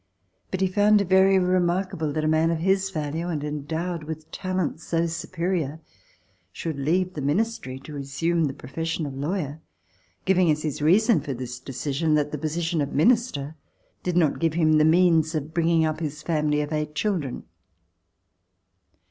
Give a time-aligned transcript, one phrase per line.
[0.49, 4.31] But he found It very remarkable that a man of his value, and endowed with
[4.31, 5.79] talents so superior,
[6.51, 9.61] should leave the Ministry to resume the profession of lawyer,
[10.25, 13.55] giv ing as his reason for this decision that the position of Minister
[14.01, 17.43] did not give him the means of bringing up his family of eight children.